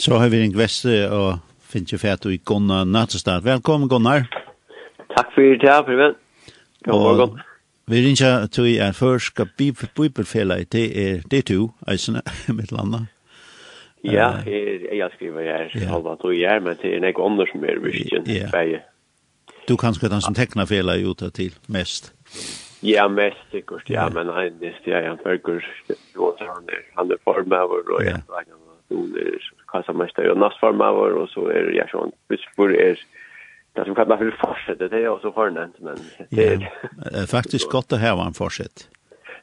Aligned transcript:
Så 0.00 0.16
har 0.16 0.28
vi 0.28 0.38
en 0.40 0.52
gveste 0.52 1.10
og 1.12 1.42
finner 1.60 1.98
fæt 2.00 2.24
i 2.32 2.38
Gunnar 2.48 2.84
Nattestad. 2.88 3.42
Velkommen 3.44 3.88
Gunnar. 3.88 4.22
Takk 5.12 5.34
for 5.34 5.40
det, 5.64 5.74
Per 5.86 5.98
Vel. 5.98 6.14
God 6.84 7.00
morgen. 7.00 7.40
Vi 7.86 7.96
ringer 8.06 8.46
til 8.46 8.78
at 8.80 8.94
først 8.94 9.26
skal 9.26 9.50
bibelfella 9.96 10.56
i 10.56 10.64
det 10.64 10.86
er 11.02 11.20
det 11.30 11.44
to, 11.52 11.68
eisene, 11.88 12.22
mitt 12.58 12.72
landa. 12.72 13.02
Ja, 14.04 14.30
jeg 14.46 14.88
jeg 14.92 15.10
skriver 15.16 15.40
her, 15.40 15.68
halva 15.92 16.16
to 16.16 16.30
i 16.30 16.42
er, 16.48 16.60
men 16.60 16.80
det 16.82 16.94
er 16.94 17.04
nek 17.04 17.20
ånder 17.20 17.52
som 17.52 17.64
er 17.64 17.84
virkjen, 17.84 18.24
begge. 18.24 18.80
Du 19.68 19.76
kan 19.76 19.94
skrive 19.94 20.14
den 20.14 20.24
som 20.24 20.34
tekna 20.34 20.64
fela 20.64 20.96
i 20.96 21.04
uta 21.04 21.28
til, 21.28 21.52
mest. 21.68 22.14
Ja, 22.82 23.08
mest 23.08 23.44
sikkert, 23.52 23.84
ja, 23.90 24.08
men 24.08 24.32
han 24.32 24.64
er 24.64 24.80
ja, 24.86 25.08
han 25.10 25.20
bergur, 25.24 25.60
han 26.96 27.10
er 27.12 27.16
formøver, 27.24 27.84
og 27.96 28.04
jeg, 28.04 28.22
han 28.32 28.48
er 28.88 29.59
Kassamester 29.72 30.30
og 30.30 30.38
Nassfarmaver, 30.38 31.16
og 31.22 31.28
så 31.28 31.40
er 31.40 31.70
hvis 31.70 32.12
Bussborg 32.28 32.74
er 32.74 32.94
det 33.76 33.84
som 33.84 33.94
kallar 33.94 34.16
för 34.16 34.30
forset, 34.40 34.78
det 34.78 34.96
är 34.96 35.08
också 35.08 35.32
förnämnt. 35.32 35.80
Men 35.80 35.96
det 36.30 36.48
är 36.48 36.72
ja, 37.12 37.26
faktiskt 37.26 37.70
gott 37.70 37.92
att 37.92 38.00
ha 38.00 38.26
en 38.26 38.34
forset. 38.34 38.88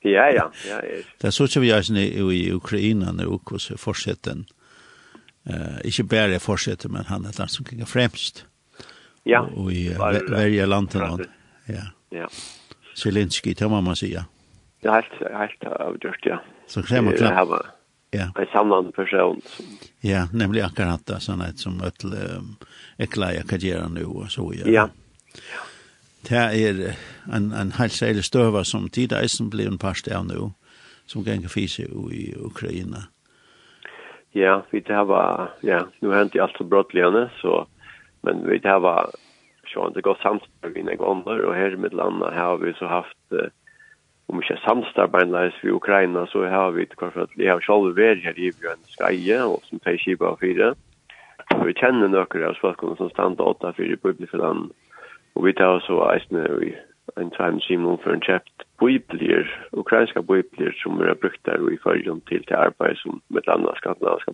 Ja, 0.01 0.31
ja. 0.31 0.51
ja 0.69 0.77
er. 0.83 1.03
Det 1.21 1.31
så 1.31 1.47
ser 1.47 1.61
vi 1.61 1.67
ju 1.67 1.99
i, 1.99 2.47
i 2.47 2.53
Ukraina 2.53 3.11
nu, 3.11 3.25
och 3.25 3.61
så 3.61 3.77
forsetten. 3.77 4.45
Eh, 5.49 5.85
inte 5.85 6.03
bara 6.03 6.39
fortsätter 6.39 6.89
men 6.89 7.05
han 7.05 7.25
är 7.25 7.37
där 7.37 7.47
som 7.47 7.65
kan 7.65 7.85
främst. 7.85 8.45
Ja. 9.23 9.49
Och 9.55 9.71
i 9.71 9.93
varje 10.29 10.65
land. 10.65 10.89
Ja. 10.93 11.17
Ja. 12.09 12.27
Zelensky, 12.95 13.53
tar 13.55 13.69
man 13.69 13.83
man 13.83 13.95
säga. 13.95 14.25
Det 14.81 14.87
är 14.87 14.93
helt, 14.93 15.33
helt 15.33 15.63
avgjort, 15.63 16.25
ja. 16.25 16.41
Så 16.67 16.83
krämmer 16.83 17.11
klart. 17.11 17.65
Ja. 18.11 18.31
En 18.35 18.47
samlande 18.51 18.91
person. 18.91 19.41
Ja, 20.01 20.27
nämligen 20.33 20.65
akkurat 20.65 21.05
det 21.05 21.19
sånt 21.19 21.59
som 21.59 21.81
ett 21.81 22.03
ekla 22.97 23.33
jag 23.33 23.47
kan 23.49 23.59
göra 23.59 23.87
nu 23.87 24.05
och 24.05 24.31
så 24.31 24.53
ja. 24.55 24.67
Ja. 24.67 24.89
Det 26.29 26.35
är 26.35 26.95
en 27.33 27.51
en 27.51 27.71
halsel 27.71 28.23
stöva 28.23 28.63
som 28.63 28.89
tid 28.89 29.11
är 29.11 29.27
som 29.27 29.49
blev 29.49 29.67
en 29.67 29.77
past 29.77 30.07
är 30.07 30.23
nu 30.23 30.51
som 31.05 31.21
gänger 31.21 31.47
fise 31.47 31.83
i 32.11 32.35
Ukraina. 32.37 32.97
Ja, 34.31 34.65
vi 34.69 34.79
det 34.79 35.03
var 35.03 35.51
ja, 35.61 35.87
nu 35.99 36.13
hänt 36.13 36.35
ju 36.35 36.39
allt 36.39 36.57
så 36.57 36.63
brottligande 36.63 37.29
så 37.41 37.67
men 38.21 38.49
vi 38.49 38.57
det 38.57 38.79
var 38.79 39.11
så 39.73 39.89
det 39.89 40.01
går 40.01 40.17
samspel 40.21 40.73
vi 40.73 40.83
någon 40.83 40.97
gånger, 40.97 41.41
och 41.45 41.55
här 41.55 41.75
med 41.75 41.93
landa 41.93 42.31
här 42.31 42.43
har 42.43 42.57
vi 42.57 42.73
så 42.73 42.85
haft 42.85 43.17
om 44.27 44.41
ikke 44.41 44.57
samstarbeidleis 44.65 45.55
vi 45.63 45.71
Ukraina, 45.71 46.25
så 46.27 46.43
har 46.51 46.71
vi 46.75 46.83
et 46.83 46.95
at 47.01 47.29
jeg 47.37 47.51
har 47.51 47.63
selv 47.63 47.95
vært 47.95 48.25
her 48.25 48.35
i 48.35 48.51
Bjørn 48.51 48.83
Skreie, 48.91 49.39
og 49.43 49.61
som 49.69 49.79
tar 49.79 49.97
kipa 49.97 50.33
og 50.33 50.39
fire. 50.39 50.73
Vi 51.63 51.73
kjenner 51.79 52.11
noen 52.11 52.43
av 52.43 52.57
spørsmålene 52.59 52.99
som 52.99 53.13
standa 53.13 53.43
åtta 53.43 53.71
fire 53.77 53.95
i 53.95 54.01
Bibelfellan, 54.03 54.67
og 55.35 55.45
vi 55.45 55.53
tar 55.53 55.79
også 55.79 56.01
eisne 56.11 56.43
i 56.67 56.73
en 57.17 57.31
time 57.31 57.61
sim 57.63 57.85
om 57.87 57.97
for 58.03 58.11
en 58.11 58.21
kjøpt 58.25 58.65
bibler, 58.81 59.47
ukrainska 59.71 60.21
bibler 60.21 60.75
som 60.81 60.99
vi 60.99 61.07
har 61.07 61.15
brukt 61.15 61.39
der 61.45 61.63
i 61.71 61.79
følgen 61.83 62.21
til 62.27 62.43
til 62.43 62.55
arbeid 62.55 62.99
som 62.99 63.21
med 63.29 63.41
et 63.41 63.49
annet 63.49 63.65
landa 63.65 63.79
skandinaviska 63.79 64.31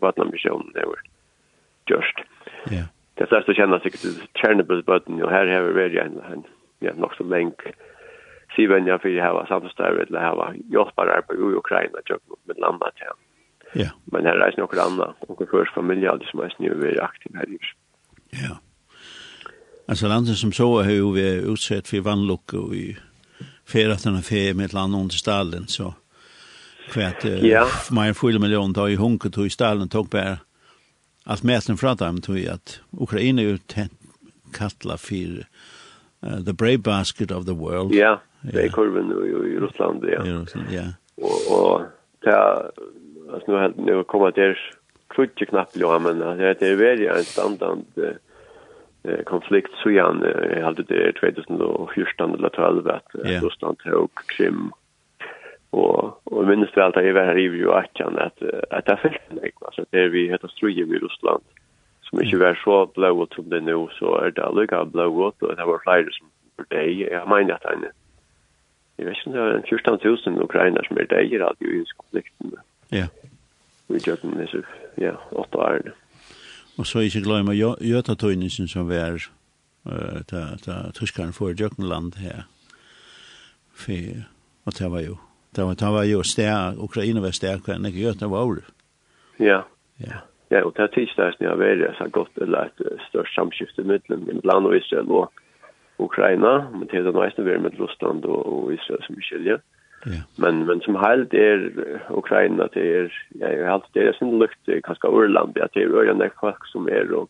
det 0.74 0.86
var 0.90 1.02
gjørst. 1.88 2.18
Yeah. 2.72 2.90
Det 3.18 3.24
er 3.24 3.30
flest 3.30 3.50
å 3.50 3.54
kjenne 3.54 3.80
sikkert 3.84 4.02
til 4.02 4.16
Tjernobyl-bøtten, 4.40 5.22
og 5.22 5.30
her 5.30 5.46
har 5.48 5.68
vi 5.68 5.76
vært 5.78 6.00
en, 6.02 6.18
en 6.34 6.46
ja, 6.82 6.94
nok 6.98 7.14
så 7.14 7.24
lenge 7.24 7.76
sivenja 8.56 9.00
för 9.00 9.18
att 9.18 9.34
ha 9.34 9.48
samstarv 9.48 10.00
eller 10.00 10.20
ha 10.20 10.54
hjälpare 10.54 11.22
på 11.22 11.34
i 11.34 11.38
Ukraina 11.38 12.00
jobb 12.06 12.22
med 12.44 12.58
landa 12.58 12.92
till. 12.92 13.06
Ja. 13.74 13.90
Men 14.06 14.26
här 14.26 14.36
är 14.36 14.54
några 14.58 14.82
andra 14.82 15.14
och 15.20 15.42
först 15.52 15.74
familj 15.74 16.08
alltså 16.08 16.30
som 16.30 16.40
är 16.40 16.56
nu 16.58 16.90
är 16.90 17.04
aktiv 17.04 17.32
här 17.36 17.50
i. 17.50 17.58
Ja. 18.30 18.58
Alltså 19.88 20.08
landet 20.08 20.38
som 20.38 20.52
så 20.52 20.84
har 20.84 20.92
ju 20.92 21.14
vi 21.14 21.54
utsett 21.54 21.88
för 21.88 22.00
vannluck 22.00 22.54
och 22.54 22.76
i 22.76 22.98
färatarna 23.68 24.22
för 24.22 24.54
med 24.54 24.74
land 24.74 24.96
under 24.96 25.16
stallen 25.16 25.68
så 25.68 25.94
kvärt 26.90 27.26
ja. 27.26 27.68
mer 27.92 28.14
full 28.14 28.40
miljon 28.40 28.74
då 28.74 28.90
i 28.90 28.96
hunket 28.96 29.38
och 29.38 29.46
i 29.46 29.50
stallen 29.50 29.90
tog 29.90 30.12
på 30.12 30.38
allt 31.24 31.44
mäten 31.44 31.78
från 31.78 31.98
dem 31.98 32.22
tog 32.22 32.38
ju 32.38 32.50
att 32.50 32.80
Ukraina 32.92 33.42
är 33.42 33.46
ju 33.46 33.58
kattla 34.54 34.98
för 34.98 35.46
uh, 36.26 36.44
the 36.46 36.54
brave 36.54 36.78
basket 36.78 37.32
of 37.32 37.46
the 37.46 37.52
world. 37.52 37.94
Ja. 37.94 37.98
Yeah 37.98 38.20
Det 38.44 38.64
är 38.64 38.70
kurven 38.70 39.12
i, 39.12 39.50
i 39.50 39.60
Russland, 39.60 40.06
ja. 40.06 40.26
I 40.26 40.34
Russland, 40.34 40.68
ja. 40.72 40.84
Och, 41.16 41.60
och 41.60 41.82
det 42.20 42.30
är, 42.30 42.72
alltså 43.34 43.52
nu 43.52 43.54
har 43.54 43.74
jag 43.86 44.08
kommit 44.08 44.36
till 44.36 44.56
krutje 45.10 45.46
knappt 45.46 45.76
ja, 45.76 46.00
men 46.00 46.20
det 46.20 46.62
är 46.62 46.76
väldigt 46.76 47.10
en 47.10 47.24
standard 47.24 47.80
eh, 49.04 49.24
konflikt 49.24 49.72
så 49.84 49.90
igen, 49.90 50.26
jag 50.56 50.64
hade 50.64 50.84
det 50.84 51.14
2014 51.14 52.34
eller 52.34 52.50
12 52.50 52.88
att 52.88 53.08
Ryssland 53.14 53.78
tog 53.78 54.10
Krim. 54.28 54.72
Och 55.70 56.22
och 56.24 56.48
minst 56.48 56.78
väl 56.78 56.90
att 56.90 57.06
jag 57.06 57.14
var 57.14 57.26
här 57.26 57.38
i 57.38 57.42
ju 57.42 57.72
att 57.72 58.02
att 58.02 58.44
att 58.70 58.86
det 58.86 58.98
fick 58.98 59.42
mig 59.42 59.52
alltså 59.62 59.86
det 59.90 60.08
vi 60.08 60.30
heter 60.30 60.48
struje 60.48 60.84
i 60.84 61.00
Ryssland 61.00 61.44
som 62.02 62.22
ikke 62.22 62.38
var 62.38 62.60
så 62.64 62.86
blått 62.86 63.34
som 63.34 63.50
det 63.50 63.62
nå 63.62 63.90
så 64.00 64.20
er 64.26 64.32
det 64.32 64.50
lika 64.56 64.86
blått 64.86 65.44
og 65.44 65.58
det 65.58 65.66
var 65.66 65.82
flere 65.84 66.12
som 66.12 66.28
för 66.56 66.66
dig. 66.76 67.08
Jeg 67.12 67.28
mener 67.28 67.54
at 67.54 67.66
han 67.66 67.86
Jeg 68.98 69.06
vet 69.06 69.18
ikke 69.18 69.30
om 69.30 69.34
det 69.34 69.42
er 69.42 69.62
14 69.70 70.00
000 70.36 70.44
ukrainer 70.44 70.86
som 70.88 70.98
er 70.98 71.10
deier 71.10 71.42
i 71.42 71.66
juridisk. 71.66 72.32
Ja. 72.92 73.08
Vi 73.90 74.00
gjør 74.00 74.16
den 74.22 74.38
disse, 74.40 74.64
ja, 75.02 75.16
åtte 75.32 75.58
årene. 75.58 75.94
Og 76.78 76.86
så 76.86 77.00
er 77.00 77.10
ikke 77.10 77.22
glad 77.26 77.44
glemme 77.44 77.76
Gjøtatøynesen 77.82 78.68
som 78.68 78.90
vi 78.90 78.96
er 78.96 79.26
ta, 80.30 80.42
ta, 80.66 80.92
tyskeren 80.94 81.34
for 81.34 81.54
Gjøkenland 81.54 82.18
her. 82.22 82.46
For, 83.74 84.24
og 84.66 84.78
det 84.80 84.92
var 84.92 85.02
jo, 85.02 85.18
det 85.56 85.66
var, 85.66 85.74
det 85.74 85.92
var 85.94 86.04
jo 86.04 86.24
sted, 86.24 86.78
Ukraina 86.78 87.22
var 87.22 87.32
sted, 87.32 87.62
hva 87.66 87.76
enn 87.76 87.90
ikke 87.90 88.06
Gjøta 88.06 88.30
var 88.30 88.46
over. 88.48 88.70
Ja. 89.40 89.64
Ja. 90.02 90.24
Ja, 90.52 90.62
og 90.62 90.76
det 90.78 90.84
er 90.84 90.94
tidsdags 90.94 91.40
når 91.40 91.48
jeg 91.48 91.52
har 91.52 91.62
vært, 91.62 91.96
så 91.98 92.08
godt, 92.14 92.36
eller 92.42 92.70
et 92.70 92.82
størst 93.10 93.34
samskifte 93.36 93.84
mellom 93.84 94.42
land 94.44 94.70
og 94.70 94.76
Israel 94.78 95.10
og 95.10 95.32
Ukraina, 96.04 96.70
men 96.72 96.88
det 96.88 96.98
er 97.00 97.04
det 97.04 97.14
nästa 97.16 97.42
vi 97.42 97.58
med 97.58 97.80
Ryssland 97.80 98.26
och 98.26 98.74
Israel 98.74 99.04
som 99.04 99.16
vi 99.16 99.58
Ja. 100.06 100.22
Men 100.36 100.66
men 100.66 100.82
som 100.82 100.96
helt 100.96 101.34
är 101.34 101.72
Ukraina 102.10 102.68
det 102.74 102.98
är 102.98 103.14
jag 103.30 103.54
är 103.54 103.68
helt 103.68 103.84
det 103.94 104.08
är 104.08 104.14
sin 104.14 104.40
lukt 104.40 104.84
kanske 104.84 105.08
Irland 105.08 105.54
det 105.54 105.82
er 105.82 105.96
öarna 105.96 106.30
folk 106.40 106.68
som 106.68 106.88
är 106.88 107.14
och 107.14 107.30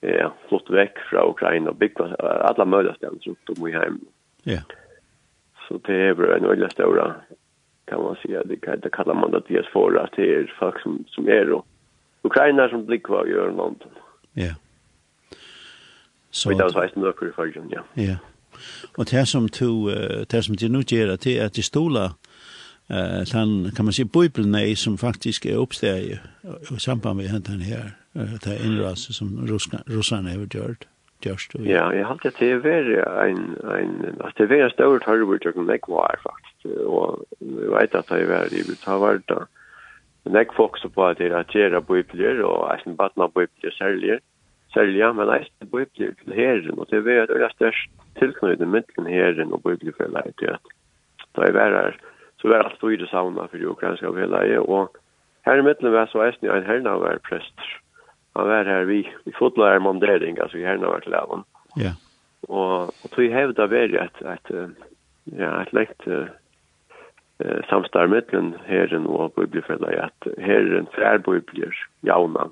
ja 0.00 0.32
flott 0.48 0.70
vekk 0.70 0.98
från 0.98 1.30
Ukraina 1.30 1.72
bygga 1.72 2.04
alla 2.18 2.64
möjliga 2.64 2.94
ställen 2.94 3.18
rundt 3.22 3.58
om 3.58 3.68
i 3.68 3.72
hem. 3.72 4.00
Ja. 4.42 4.58
Så 5.68 5.78
det 5.86 5.94
är 5.94 6.34
en 6.34 6.48
väldigt 6.48 6.72
større, 6.72 7.14
kan 7.84 8.02
man 8.02 8.16
si, 8.16 8.28
det 8.44 8.56
kan 8.56 8.80
det 8.80 8.90
kallar 8.90 9.14
man 9.14 9.30
det 9.30 9.42
diaspora 9.48 10.08
det 10.16 10.34
är 10.34 10.54
folk 10.58 10.80
som 10.80 11.04
som 11.08 11.28
är 11.28 11.52
och 11.52 11.66
Ukraina 12.22 12.68
som 12.68 12.86
blir 12.86 12.98
kvar 12.98 13.26
i 13.26 13.30
Irland. 13.30 13.84
Ja. 14.32 14.42
Yeah. 14.42 14.56
Så 16.30 16.50
det 16.50 16.64
var 16.74 16.88
så 16.94 17.00
nok 17.00 17.34
för 17.34 17.46
igen, 17.46 17.68
ja. 17.70 17.82
Ja. 17.94 18.16
Och 18.96 19.04
det 19.04 19.26
som 19.26 19.48
to 19.48 19.88
det 20.30 20.42
som 20.42 20.56
det 20.56 20.68
nu 20.68 20.82
gör 20.86 21.16
det 21.16 21.38
är 21.38 21.46
att 21.46 21.54
det 21.54 21.62
stola 21.62 22.14
eh 22.90 23.24
han 23.32 23.70
kan 23.76 23.84
man 23.84 23.92
se 23.92 24.04
bibeln 24.04 24.76
som 24.76 24.98
faktiskt 24.98 25.46
är 25.46 25.56
uppstär 25.56 25.96
i 25.96 26.18
samband 26.78 27.16
med 27.16 27.42
den 27.42 27.60
här 27.60 27.92
det 28.44 28.64
inras 28.64 29.16
som 29.16 29.46
russarna 29.86 30.30
har 30.30 30.36
gjort 30.36 30.86
just 31.20 31.52
då. 31.52 31.58
Ja, 31.64 31.94
jag 31.94 32.06
har 32.06 32.18
det 32.22 32.50
är 32.50 32.56
väl 32.56 32.86
en 33.30 33.56
en 33.78 34.16
att 34.20 34.36
det 34.36 34.44
är 34.44 34.64
en 34.64 34.70
stor 34.70 35.02
hörvur 35.06 35.38
jag 35.40 35.54
kan 35.54 35.94
var 35.94 36.16
faktiskt 36.22 36.76
och 36.86 37.24
vi 37.38 37.66
vet 37.66 37.94
att 37.94 38.06
det 38.06 38.20
är 38.20 38.26
väl 38.26 38.48
det 38.50 38.84
har 38.84 38.98
varit 38.98 39.28
där. 39.28 39.46
Men 40.24 40.34
jag 40.34 40.54
fokuserar 40.54 40.90
på 40.90 41.06
at 41.06 41.18
det 41.18 41.26
er 41.26 41.36
at 41.36 41.54
gjøre 41.54 41.82
bibeln 41.82 42.44
og 42.44 42.72
att 42.72 42.86
inte 42.86 42.96
bara 42.96 43.28
bibeln 43.28 43.72
särskilt 43.78 44.22
sälja 44.72 45.12
men 45.12 45.26
nej 45.26 45.48
det 45.58 45.70
blir 45.70 45.86
til 45.96 46.34
herren 46.34 46.78
og 46.78 46.86
det 46.90 46.96
är 46.96 47.26
det 47.26 47.44
är 47.44 47.48
størst 47.48 47.90
tilknøyde 48.18 48.66
mellan 48.66 49.06
herren 49.06 49.52
och 49.52 49.62
bibeln 49.62 49.92
för 49.92 50.08
läget. 50.08 50.60
Då 51.32 51.42
är 51.42 51.52
det 51.52 51.94
så 52.40 52.48
var 52.48 52.58
allt 52.58 52.84
i 52.84 52.96
det 52.96 53.08
samma 53.10 53.48
för 53.48 53.58
det 53.58 53.66
ukrainska 53.66 54.10
villaje 54.10 54.58
og 54.58 54.96
her 55.46 55.58
i 55.58 55.62
mitten 55.62 55.92
var 55.92 56.06
så 56.06 56.22
ästni 56.22 56.48
en 56.48 56.66
herrna 56.66 56.98
var 56.98 57.18
präst. 57.18 57.58
Han 58.34 58.48
var 58.48 58.64
her, 58.64 58.84
vi 58.84 59.08
vi 59.24 59.32
fotla 59.38 59.74
er 59.74 59.78
mandering 59.78 60.38
altså 60.38 60.42
alltså 60.42 60.58
herrna 60.58 60.86
var 60.86 61.00
til 61.00 61.12
även. 61.12 61.44
Ja. 61.76 61.92
Og, 62.48 62.80
og 63.04 63.10
tog 63.10 63.24
hevda 63.24 63.36
hävda 63.36 63.66
väl 63.66 63.98
att 64.24 64.50
ja 65.24 65.62
ett 65.62 65.72
läkt 65.72 66.06
eh 66.06 66.26
samstar 67.68 68.06
mellan 68.06 68.54
herren 68.66 69.06
och 69.06 69.32
bibeln 69.34 69.84
att. 69.84 70.26
Herren 70.38 70.86
fär 70.86 71.18
bibeln 71.18 71.72
jauna 72.00 72.50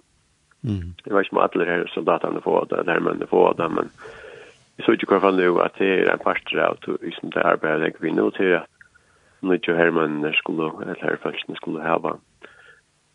Mm. 0.67 0.95
Det 1.05 1.13
var 1.13 1.21
inte 1.21 1.35
med 1.35 1.45
alla 1.45 1.65
här 1.65 1.91
soldaterna 1.95 2.41
få 2.41 2.65
det, 2.65 2.83
där 2.83 3.01
men 3.01 3.27
få 3.27 3.53
det, 3.53 3.69
men 3.69 3.89
vi 4.77 4.85
såg 4.85 4.95
ju 4.95 5.07
kvar 5.07 5.33
nu 5.33 5.61
att 5.61 5.79
det 5.79 5.87
är 5.87 6.11
en 6.11 6.19
parter 6.19 6.59
av 6.59 6.77
som 7.21 7.31
det 7.31 7.43
arbetet 7.45 8.01
vi 8.01 8.13
nu 8.13 8.31
till 8.31 8.55
att 8.55 8.67
nu 9.41 9.59
ju 9.63 9.75
här 9.77 9.91
man 9.91 10.33
skulle, 10.33 10.71
eller 10.83 10.97
här 11.01 11.55
skulle 11.57 11.83
ha 11.83 12.19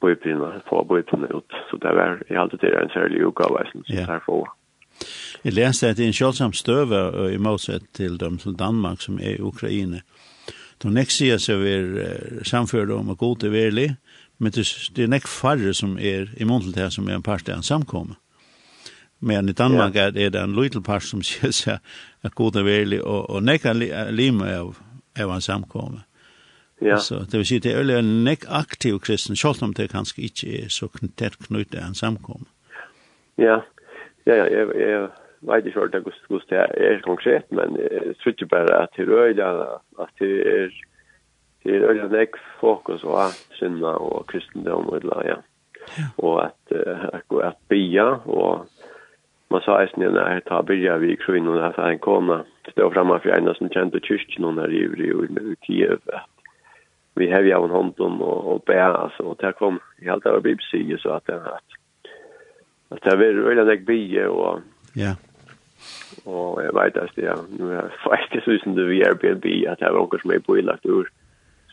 bøypinna, 0.01 0.61
få 0.69 0.83
bøypinna 0.83 1.27
ut. 1.27 1.51
Så 1.69 1.77
det 1.77 1.93
var 1.95 2.23
i 2.29 2.35
alt 2.35 2.61
det 2.61 2.73
en 2.73 2.89
særlig 2.89 3.21
utgave 3.21 3.65
som 3.71 3.83
yeah. 3.87 4.21
få. 4.25 4.47
Jeg 5.43 5.53
leste 5.53 5.89
at 5.89 5.97
det 5.97 6.03
er 6.03 6.11
en 6.11 6.17
kjølsam 6.17 6.53
støve 6.53 6.99
i 7.33 7.37
motsett 7.37 7.87
til 7.97 8.19
dem 8.19 8.39
som 8.39 8.55
Danmark 8.57 9.01
som 9.01 9.19
er 9.19 9.37
i 9.37 9.41
Ukraina. 9.41 10.01
De 10.81 10.89
nekst 10.89 11.21
sier 11.21 11.37
seg 11.41 11.61
vi 11.61 11.73
er 11.77 12.43
samført 12.45 12.91
om 12.93 13.09
å 13.13 13.17
gå 13.17 13.33
til 13.41 13.53
verlig, 13.53 13.91
men 14.41 14.51
det, 14.51 14.65
det 14.95 15.03
er 15.05 15.09
nek 15.13 15.27
færre 15.29 15.73
som 15.77 15.97
er 16.01 16.31
i 16.41 16.45
mån 16.49 16.63
til 16.65 16.73
det 16.73 16.87
som 16.95 17.09
er 17.09 17.19
en 17.19 17.25
part 17.25 17.49
av 17.49 17.59
en 17.59 17.67
samkomme. 17.67 18.15
Men 19.21 19.49
i 19.49 19.53
Danmark 19.53 19.95
yeah. 19.95 20.07
er, 20.07 20.29
det 20.33 20.41
en 20.41 20.55
liten 20.57 20.81
part 20.83 21.05
som 21.05 21.21
sier 21.27 21.53
seg 21.53 21.77
at 22.25 22.35
god 22.35 22.57
er 22.57 22.65
veldig, 22.65 23.03
og, 23.03 23.29
og 23.29 23.43
nek 23.45 23.67
er 23.69 24.09
lima 24.11 24.49
av, 24.55 24.79
av 25.19 25.35
en 25.35 25.45
samkomme. 25.45 26.01
Ja. 26.81 26.97
Så 26.97 27.21
det 27.29 27.37
vil 27.37 27.45
si 27.45 27.59
det 27.61 27.75
er 27.77 27.91
en 27.99 28.23
nek 28.25 28.47
aktiv 28.49 28.97
kristen, 29.05 29.37
selv 29.37 29.61
om 29.61 29.75
det 29.77 29.91
kanskje 29.91 30.25
ikke 30.25 30.63
er 30.63 30.73
så 30.73 30.89
tett 31.17 31.37
knyttet 31.45 31.77
av 31.77 31.91
en 31.91 31.99
samkomme. 31.99 32.49
Ja, 33.37 33.61
ja, 34.25 34.35
ja, 34.35 34.47
jeg, 34.49 34.73
jeg 34.73 35.09
vet 35.49 35.69
ikke 35.69 35.85
hva 35.85 36.41
det 36.49 36.63
er 36.81 37.03
konkret, 37.05 37.45
men 37.53 37.77
jeg 37.77 38.15
tror 38.21 38.33
ikke 38.33 38.49
bare 38.49 38.81
at 38.87 38.97
det 38.97 39.05
er 39.05 39.21
øyelig 39.21 39.45
at 40.01 40.17
det 40.17 40.33
er 40.49 40.81
det 41.63 41.75
er 41.75 41.89
öliga 41.89 42.07
nek 42.07 42.37
fokus 42.59 43.03
och 43.03 43.33
synda 43.59 43.87
og 43.87 44.27
kristendom 44.27 44.89
och 44.89 45.01
det 45.01 45.09
ja. 45.25 45.37
at, 46.45 46.71
att 46.71 47.31
att 47.31 47.43
at 47.43 47.57
bia 47.69 48.05
og 48.25 48.65
man 49.49 49.61
sa 49.61 49.81
att 49.81 49.97
när 49.97 50.33
jag 50.33 50.45
tar 50.45 50.63
bia 50.63 50.97
vi 50.97 51.15
kvinnor 51.15 51.55
där 51.55 51.71
för 51.71 51.89
en 51.89 51.99
komma 51.99 52.43
stå 52.71 52.91
framme 52.91 53.19
for 53.19 53.29
en 53.29 53.53
som 53.55 53.69
kjente 53.69 53.99
kyrkan 53.99 54.45
och 54.45 54.53
när 54.53 54.71
i 54.71 54.83
i 54.83 55.55
Kiev. 55.61 55.99
Vi 57.15 57.31
har 57.31 57.41
jo 57.41 57.63
en 57.63 57.71
hand 57.71 57.99
om 57.99 58.21
og 58.21 58.45
och 58.45 58.63
bär 58.65 58.93
alltså 58.93 59.23
och 59.23 59.37
där 59.39 59.51
kom 59.51 59.79
i 60.01 60.09
allt 60.09 60.25
av 60.25 60.41
bibeln 60.41 60.97
så 60.97 61.09
at 61.09 61.27
det 61.27 61.33
at 61.33 61.63
at 62.91 63.03
det 63.03 63.13
er 63.13 63.17
veldig 63.17 63.65
nek 63.65 63.85
bia 63.85 64.29
og 64.29 64.61
ja 64.95 65.15
Og 66.25 66.63
jeg 66.63 66.73
vet 66.73 66.97
at 66.97 67.11
det, 67.15 67.23
er 67.25 67.37
nu 67.59 67.67
er 67.67 67.73
jeg 67.73 67.91
faktisk 68.03 68.45
husen 68.45 68.75
til 68.75 69.01
Airbnb, 69.01 69.45
at 69.67 69.79
det 69.79 69.87
er 69.87 69.95
noen 69.95 70.19
som 70.21 70.31
er 70.31 70.43
pålagt 70.45 70.85
ur 70.85 71.07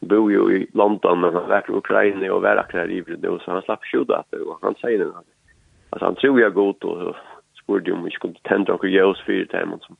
bor 0.08 0.32
jo 0.32 0.50
i 0.50 0.66
London 0.75 1.20
men 1.20 1.34
han 1.34 1.49
verkar 1.49 1.75
i 1.75 1.76
Ukraina 1.76 2.31
og 2.32 2.43
verkar 2.43 2.64
akkurat 2.64 2.90
i 2.90 3.02
Brydo 3.02 3.38
så 3.38 3.52
han 3.52 3.62
slapp 3.62 3.84
skjuta 3.84 4.16
att 4.19 4.34
og 4.34 4.58
han 4.62 4.75
sier 4.81 4.99
det. 4.99 5.12
Altså, 5.90 6.05
han 6.05 6.16
tror 6.16 6.40
jag 6.40 6.55
gott 6.55 6.84
och 6.84 7.16
sporde 7.62 7.93
om 7.93 8.05
vi 8.05 8.10
skulle 8.10 8.34
tända 8.44 8.72
och 8.72 8.88
ge 8.88 9.02
oss 9.02 9.22
fyra 9.26 9.46
timmar 9.46 9.78
som 9.87 9.96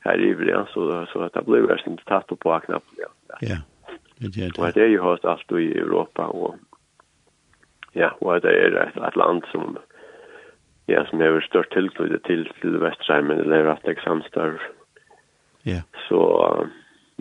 her 0.00 0.18
i 0.18 0.34
Brydo 0.34 0.66
så, 0.74 1.06
så 1.12 1.22
att 1.22 1.32
det 1.32 1.44
ble 1.44 1.58
jo 1.58 1.76
inte 1.86 2.04
tatt 2.04 2.26
på 2.26 2.60
knappt. 2.60 2.94
Ja, 2.96 3.08
ja. 3.40 3.56
det 4.18 4.26
är 4.26 4.50
det. 4.50 4.58
Och 4.58 4.72
det 4.74 4.82
är 4.82 4.88
ju 4.88 5.00
hört 5.00 5.24
allt 5.24 5.52
i 5.52 5.78
Europa 5.78 6.26
og 6.26 6.54
ja, 7.92 8.10
og 8.20 8.42
det 8.42 8.50
er 8.50 8.76
et, 8.86 8.96
et 8.96 9.16
land 9.16 9.42
som 9.52 9.78
ja, 10.86 11.06
som 11.06 11.20
är 11.20 11.40
störst 11.40 11.72
tillknytet 11.72 12.22
til 12.24 12.48
till 12.60 12.76
Västsverige 12.78 13.22
men 13.22 13.48
det 13.48 13.56
är 13.56 13.64
rätt 13.64 13.98
samstarv. 14.04 14.58
Ja. 15.62 15.82
Så 16.08 16.20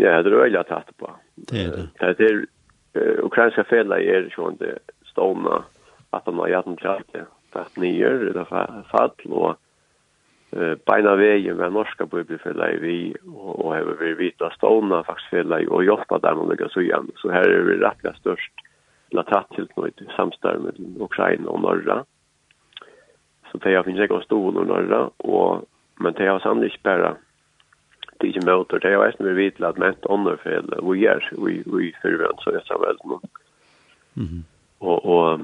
Ja, 0.01 0.24
det 0.24 0.30
är 0.30 0.36
väl 0.36 0.56
att 0.56 0.68
ta 0.68 0.84
på. 0.98 1.12
Det 1.36 1.63
är 1.63 1.72
det. 1.72 2.13
Det 2.13 2.25
är 2.25 3.25
ukrainska 3.25 3.63
fälla 3.63 4.00
är 4.00 4.01
ju 4.01 4.51
det 4.60 4.80
stående 5.06 5.63
att 6.10 6.25
de 6.25 6.40
har 6.40 6.48
jatten 6.48 6.78
tjarte. 6.78 7.25
Fast 7.51 7.78
ni 7.78 7.98
gör 7.98 8.13
det 8.34 8.46
fall 8.92 9.12
och 9.30 9.56
beina 10.86 11.16
vägen 11.16 11.57
med 11.57 11.74
norska 11.74 12.06
bubbelfälla 12.06 12.72
i 12.72 12.78
vi 12.78 13.16
och 13.36 13.74
har 13.74 13.98
vi 14.00 14.13
vita 14.13 14.50
stona 14.50 15.04
faktiskt 15.04 15.30
fälla 15.30 15.62
i 15.62 15.68
och 15.68 15.84
hjälpa 15.84 16.19
där 16.19 16.38
å 16.38 16.46
lägger 16.50 16.68
så 16.68 16.81
igen. 16.81 17.12
Så 17.16 17.31
här 17.31 17.50
är 17.50 17.62
vi 17.62 17.74
rättliga 17.74 18.13
störst 18.13 18.51
latatt 19.10 19.50
till 19.50 19.68
i 19.86 20.06
samstarv 20.16 20.62
med 20.62 21.01
Ukraina 21.01 21.50
og 21.50 21.62
norra. 21.62 22.06
Så 23.51 23.57
det 23.57 23.63
finns 23.63 23.74
jag 23.74 23.86
finns 23.86 24.12
en 24.12 24.22
stor 24.22 24.51
norra 24.51 25.10
och 25.18 25.66
men 26.01 26.13
det 26.13 26.28
har 26.28 26.63
ikke 26.63 26.84
bare 26.84 27.16
det 28.21 28.27
ikke 28.27 28.45
møter. 28.45 28.80
Det 28.80 28.89
er 28.89 28.98
jo 28.98 29.04
eisen 29.06 29.27
vi 29.27 29.36
vet 29.44 29.62
at 29.63 29.80
ment 29.80 30.07
andre 30.10 30.38
fel 30.44 30.69
vi 30.92 31.06
er 31.06 31.24
vi 31.36 31.92
forvendt 32.01 32.44
så 32.44 32.56
jeg 32.56 32.66
sa 32.68 32.75
etter 32.75 32.86
velden. 32.86 34.45
Og, 34.80 35.06
og 35.06 35.39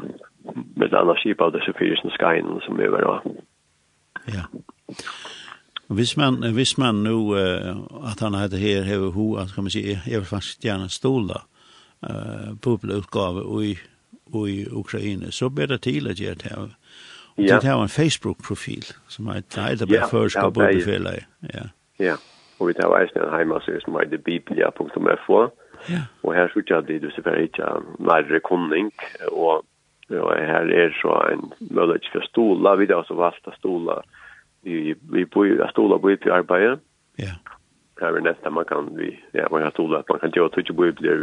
med 0.76 0.90
denne 0.92 1.16
skip 1.20 1.42
av 1.42 1.54
disse 1.56 1.74
fyrisen 1.80 2.12
skajene 2.16 2.62
som 2.66 2.78
vi 2.80 2.92
var 2.92 3.08
da. 3.08 3.36
Ja. 4.32 4.44
Hvis 5.88 6.18
man, 6.18 6.54
hvis 6.54 6.78
man 6.78 6.96
nu, 6.96 7.36
uh, 7.36 8.10
at 8.12 8.20
han 8.20 8.34
heter 8.34 8.58
her, 8.58 8.84
hever 8.84 9.12
ho, 9.12 9.36
at 9.36 9.54
kan 9.54 9.64
man 9.64 9.72
si, 9.72 9.84
jeg 9.90 10.20
vil 10.20 10.26
faktisk 10.26 10.64
gjerne 10.66 10.90
stola 10.90 11.44
uh, 12.10 12.56
popelutgave 12.62 13.44
i, 13.66 13.76
i 14.48 14.66
Ukraina, 14.72 15.32
så 15.32 15.50
blir 15.50 15.66
det 15.66 15.82
til 15.82 16.08
at 16.08 16.20
jeg 16.20 16.38
tar 16.38 16.74
Ja. 17.38 17.60
Det 17.60 17.64
har 17.64 17.84
en 17.84 17.90
Facebook-profil 17.90 18.86
som 19.08 19.28
er 19.28 19.34
et 19.34 19.46
heter 19.52 19.64
Heidelberg 19.64 20.10
Førskap 20.10 20.54
Bordefele. 20.54 21.10
Ja. 21.54 21.64
Ja. 22.00 22.16
Og 22.60 22.68
vi 22.68 22.74
tar 22.74 22.92
veisen 22.92 23.22
en 23.22 23.34
heimasøy 23.34 23.80
som 23.84 23.96
er 24.00 24.10
debiblia.fo. 24.10 25.40
Ja. 25.90 26.02
Og 26.24 26.34
her 26.34 26.48
så 26.48 26.60
ikke 26.60 26.82
det 26.88 27.02
du 27.04 27.10
selvfølgelig 27.12 27.44
ikke 27.44 27.72
nærre 28.00 28.40
kunning. 28.40 28.92
Og, 29.32 29.66
og 30.10 30.30
her 30.36 30.70
er 30.82 30.94
så 31.02 31.18
en 31.34 31.52
mulighet 31.60 32.10
for 32.14 32.28
stola. 32.30 32.76
Vi 32.76 32.86
har 32.86 33.02
også 33.04 33.18
valgt 33.20 33.48
å 33.48 33.56
stola. 33.58 34.00
Vi, 34.64 34.96
vi 35.12 35.26
bor, 35.26 35.46
jo 35.46 35.68
stola 35.70 35.98
på 35.98 36.14
i 36.16 36.32
arbeidet. 36.32 36.80
Ja. 37.20 37.36
Her 38.00 38.16
er 38.16 38.24
nesten 38.24 38.54
man 38.54 38.66
kan, 38.66 38.88
vi, 38.98 39.12
ja, 39.34 39.48
man 39.52 39.62
kan 39.62 39.76
stola 39.76 40.00
at 40.00 40.10
man 40.10 40.20
kan 40.24 40.32
gjøre 40.32 40.56
tog 40.56 40.76
bor 40.76 40.88
i 40.88 41.20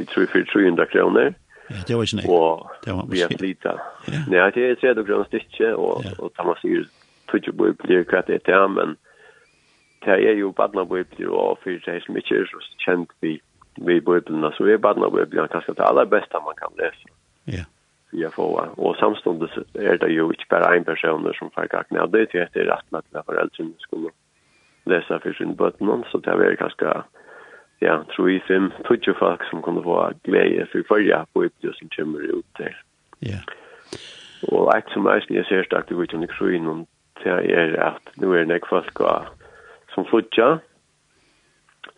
vi 0.00 0.06
tror 0.08 0.26
for 0.32 0.44
300 0.52 0.86
kroner. 0.86 1.34
Ja, 1.70 1.76
det 1.88 1.96
var 1.96 2.02
ikke 2.02 2.16
nek. 2.16 2.28
Og 2.28 2.70
det 2.84 2.94
var 2.96 3.06
vi 3.10 3.20
er 3.20 3.32
flita. 3.38 3.72
Ja. 4.08 4.22
Nei, 4.32 4.46
det 4.56 4.64
er 4.64 4.78
300 4.80 5.04
kroner 5.06 5.26
stykke, 5.28 5.74
og, 5.76 6.04
ja. 6.04 6.14
og 6.18 6.32
tar 6.34 6.48
man 6.48 6.56
sier 6.62 6.86
tog 7.28 7.50
bor 7.54 7.68
i 7.68 7.76
blir 7.84 8.04
det 8.08 8.40
etter, 8.40 8.66
men... 8.66 8.96
Ja 8.96 9.09
det 10.04 10.16
er 10.28 10.36
jo 10.38 10.52
badnabibler 10.56 11.30
og 11.30 11.58
for 11.62 11.70
det 11.86 12.02
som 12.04 12.16
ikke 12.16 12.40
er 12.40 12.46
så 12.50 12.60
kjent 12.84 13.12
vi, 13.20 13.40
vi 13.76 14.00
biblene, 14.00 14.52
så 14.56 14.64
er 14.64 14.82
badnabibler 14.86 15.50
kanskje 15.52 15.76
det 15.76 15.86
aller 15.88 16.08
beste 16.08 16.44
man 16.44 16.56
kan 16.60 16.72
lese. 16.80 17.12
Ja. 17.46 17.64
Yeah. 18.12 18.32
får, 18.34 18.74
og 18.78 18.96
samståndet 18.96 19.50
er 19.74 19.96
det 19.96 20.10
jo 20.10 20.30
ikke 20.30 20.48
bare 20.50 20.76
en 20.76 20.84
person 20.84 21.34
som 21.38 21.50
får 21.54 21.70
kakne 21.70 22.00
av 22.00 22.10
det, 22.10 22.32
det 22.32 22.40
er 22.54 22.72
rett 22.72 22.86
med 22.90 23.02
at 23.14 23.24
foreldrene 23.24 23.74
skulle 23.78 24.10
lese 24.86 25.20
for 25.22 25.32
sin 25.38 25.56
bøtten, 25.56 26.04
så 26.10 26.18
det 26.18 26.34
er 26.34 26.56
kanskje 26.56 27.02
ja, 27.80 28.02
tror 28.12 28.26
vi 28.26 28.40
fem 28.48 28.72
tutje 28.84 29.14
folk 29.18 29.44
som 29.50 29.62
kunne 29.62 29.82
få 29.82 30.12
glede 30.24 30.66
for 30.72 30.84
forrige 30.88 31.24
på 31.32 31.44
utgjør 31.48 31.72
som 31.78 31.88
kommer 31.96 32.20
ut 32.36 32.46
der. 32.58 32.76
Ja. 33.22 33.40
Og 34.52 34.72
et 34.76 34.88
som 34.92 35.06
er 35.06 35.20
snitt 35.24 35.48
ser 35.48 35.64
sterkt 35.64 35.92
ut 35.92 36.14
om 36.14 36.20
det 36.20 36.30
krøyne, 36.32 36.84
det 37.24 37.36
er 37.56 37.76
at 37.84 38.12
nu 38.16 38.32
er 38.32 38.44
det 38.44 38.60
folk 38.68 39.00
som 39.94 40.06
flutja. 40.06 40.58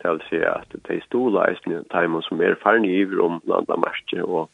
Det 0.01 0.11
vil 0.11 0.21
si 0.29 0.41
at 0.47 0.75
de 0.87 0.99
stola 1.05 1.47
eisne 1.49 1.83
taimen 1.91 2.23
som 2.25 2.41
er 2.41 2.59
farne 2.63 2.87
iver 2.87 3.21
om 3.23 3.41
landamarske 3.47 4.23
og, 4.23 4.49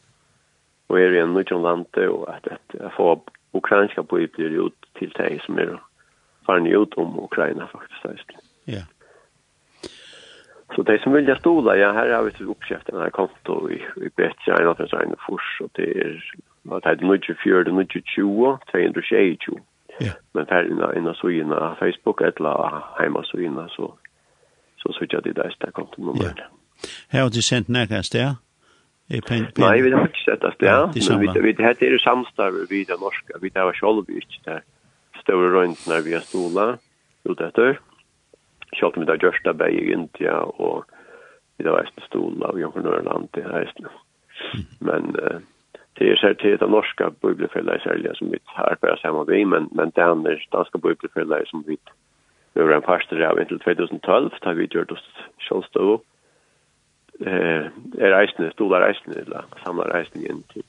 og 0.88 1.00
er 1.00 1.14
i 1.14 1.22
en 1.22 1.34
nødjan 1.34 1.62
lande 1.62 2.08
og 2.10 2.26
at, 2.34 2.48
at, 2.50 2.92
få 2.96 3.20
ukrainska 3.52 4.02
blir 4.02 4.60
ut 4.60 4.74
til 4.98 5.12
de 5.18 5.38
som 5.46 5.58
er 5.58 5.76
farne 6.46 6.78
ut 6.78 6.94
om 6.96 7.18
Ukraina 7.18 7.66
faktisk 7.72 8.04
eisne. 8.12 8.42
Ja. 8.66 8.84
Så 10.74 10.82
de 10.82 10.98
som 11.02 11.12
vilja 11.12 11.34
stola, 11.36 11.74
ja, 11.76 11.92
her 11.92 12.12
har 12.14 12.22
vi 12.22 12.30
til 12.30 12.48
oppskjeft 12.48 12.90
här 12.92 13.10
konto 13.10 13.70
i, 13.70 13.82
i 13.96 14.08
Betsja, 14.16 14.54
en 14.54 14.68
av 14.70 14.76
den 14.76 14.88
sørende 14.88 15.16
fors, 15.26 15.48
og 15.60 15.70
det 15.76 15.88
er, 15.98 16.12
det 16.62 16.86
er 16.86 16.94
1924, 16.94 17.60
1920, 17.60 18.58
220, 18.70 19.58
Yeah. 20.00 20.14
Men 20.32 20.46
här 20.48 20.70
inna 20.70 20.96
inna 20.96 21.14
så 21.14 21.30
inna 21.30 21.76
Facebook 21.80 22.20
eller 22.20 22.82
hemma 23.02 23.22
så 23.24 23.38
inna 23.38 23.68
så 23.68 23.94
så 24.76 24.92
så 24.92 25.06
jag 25.08 25.22
det 25.22 25.32
där 25.32 25.56
där 25.58 25.70
kom 25.70 25.86
nummer. 25.96 26.22
Yeah. 26.22 26.36
Här 27.08 27.22
har 27.22 27.30
du 27.30 27.42
sent 27.42 27.68
näkast 27.68 28.12
där. 28.12 28.34
Är 29.08 29.20
pen 29.20 29.46
pen. 29.46 29.52
Nej, 29.56 29.82
vi 29.82 29.90
har 29.90 30.02
inte 30.02 30.18
sett 30.24 30.40
det 30.40 30.54
där. 30.58 30.90
Men 31.08 31.20
vi 31.20 31.40
vi 31.40 31.52
det 31.52 31.62
hade 31.62 31.90
det 31.90 32.00
samstarv 32.00 32.54
vi 32.70 32.84
det 32.84 33.00
norska. 33.00 33.34
Vi 33.40 33.48
det 33.48 33.64
var 33.64 33.72
Scholbyt 33.72 34.44
där. 34.44 34.62
Stora 35.22 35.48
runt 35.48 35.86
när 35.88 36.00
vi 36.00 36.14
har 36.14 36.20
stola. 36.20 36.78
ut 37.24 37.38
det 37.38 37.50
där. 37.54 37.80
Schalt 38.72 38.96
med 38.96 39.06
där 39.06 39.18
just 39.22 39.44
där 39.44 39.52
bäj 39.52 39.74
i 39.74 39.92
India 39.92 40.40
och 40.40 40.84
vi 41.56 41.64
där 41.64 41.78
är 41.78 41.90
stola 42.06 42.46
och 42.46 42.60
jag 42.60 42.72
från 42.72 42.82
Norrland 42.82 43.28
det 43.30 43.42
här. 43.42 43.74
Men 44.78 45.16
det 46.00 46.10
är 46.10 46.16
så 46.16 46.34
till 46.34 46.58
det 46.58 46.66
norska 46.66 47.10
bibelfälla 47.22 47.76
i 47.76 47.80
Sverige 47.80 48.14
som 48.14 48.30
vi 48.30 48.38
har 48.44 48.76
på 48.80 48.96
samma 49.02 49.24
vi 49.24 49.44
men 49.44 49.68
men 49.72 49.90
det 49.90 50.00
där 50.00 50.46
danska 50.50 50.78
bibelfällan 50.78 51.46
som 51.46 51.64
vi 51.66 51.76
var 52.52 52.70
en 52.70 52.82
pastor 52.82 53.16
där 53.16 53.44
till 53.44 53.58
2012 53.58 54.30
har 54.40 54.54
vi 54.54 54.68
gjort 54.70 54.90
oss 54.92 55.04
självstå 55.38 56.00
eh 57.26 57.64
är 57.98 58.10
reisne 58.10 58.50
stora 58.52 58.80
reisne 58.88 59.14
eller 59.14 59.44
samma 59.64 59.82
reisne 59.82 60.28
in 60.28 60.42
typ 60.42 60.66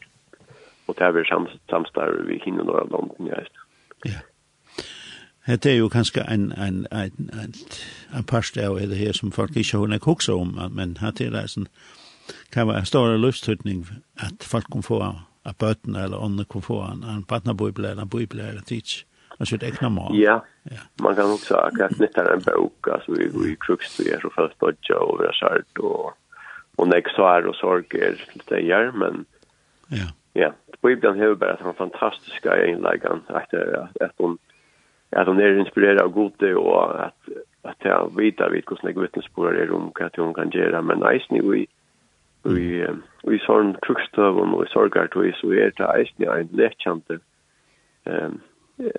och 0.86 0.96
där 0.98 1.12
vi 1.12 1.24
sam 1.24 1.48
samstar 1.70 2.24
vi 2.28 2.38
hinner 2.38 2.64
några 2.64 2.84
långt 2.84 3.20
ner 3.20 3.48
ja. 4.04 4.20
Det 5.48 5.66
er 5.66 5.78
jo 5.78 5.90
kanskje 5.90 6.22
en, 6.34 6.52
en, 6.52 6.88
en, 6.92 7.30
en, 7.44 7.54
en 8.18 8.24
parst 8.24 8.58
av 8.58 8.80
det 8.80 8.98
her 8.98 9.12
som 9.12 9.32
folk 9.32 9.56
ikke 9.56 9.78
har 9.78 9.88
nok 9.88 10.08
også 10.08 10.34
om, 10.40 10.60
men 10.72 10.98
her 10.98 11.12
til 11.12 11.32
det 11.32 11.42
er 11.42 11.48
sånn, 11.48 11.68
kan 12.51 12.68
være 12.68 12.80
en 12.80 12.86
større 12.86 13.18
løstøtning 13.18 13.88
at 14.18 14.44
folk 14.44 14.66
kan 14.72 14.84
få 14.84 15.01
av 15.46 15.56
bøtten 15.60 15.96
eller 15.96 16.22
ånden 16.22 16.46
kan 16.46 16.62
få 16.62 16.82
en, 16.86 17.04
en 17.04 17.24
partnerbibel 17.24 17.86
eller 17.86 18.01
en 18.01 18.10
bibel 18.10 18.40
eller 18.40 18.62
tids. 18.62 19.06
Alltså 19.40 19.58
det 19.58 19.68
ekna 19.68 19.90
mat. 19.90 20.13
Ja. 20.13 20.40
Man 21.01 21.16
kan 21.16 21.32
också 21.32 21.56
ha 21.56 21.88
knyta 21.88 22.34
en 22.34 22.42
bok 22.42 22.88
alltså 22.88 23.22
i 23.22 23.25
i 23.25 23.56
krukstuer 23.60 24.25
och 24.25 24.34
först 24.34 24.60
budget 24.60 24.98
och 24.98 25.22
vi 25.22 25.25
har 25.25 25.34
skärpt 25.34 25.78
och 25.78 26.13
och 26.75 26.88
nexar 26.88 27.48
och 27.48 27.56
sorger 27.56 28.25
det 28.48 28.60
gör 28.60 28.92
men 28.92 29.25
ja. 29.88 30.08
Ja, 30.34 30.54
Bibeln 30.82 31.20
har 31.20 31.36
bara 31.36 31.58
såna 31.58 31.74
fantastiska 31.74 32.66
inläggen 32.68 33.22
att 33.28 33.54
att 34.01 34.16
hon 34.18 34.38
att 35.10 35.28
hon 35.28 35.40
är 35.40 35.60
inspirerad 35.60 36.01
av 36.01 36.10
gode 36.10 36.56
och 36.56 37.06
att 37.06 37.30
att 37.62 37.78
jag 37.80 38.16
vet 38.16 38.42
att 38.42 38.51
vi 38.51 38.62
kan 38.62 38.78
snägga 38.78 39.01
vittnesbörd 39.01 39.72
om 39.72 39.92
vad 39.96 40.18
hon 40.18 40.34
kan 40.34 40.50
göra 40.50 40.82
men 40.82 41.00
nice 41.00 41.25
ni 41.30 41.42
vi 41.42 41.68
vi 42.44 42.88
vi 43.24 43.40
sån 43.40 43.76
krukstøv 43.82 44.38
och 44.38 44.64
vi 44.64 44.68
sorgar 44.70 45.08
till 45.08 45.34
så 45.34 45.54
är 45.54 45.72
det 45.78 46.06
til 46.06 46.14
ni 46.18 46.26
en 46.26 46.50
lättjante 46.52 47.20
ehm 48.06 48.42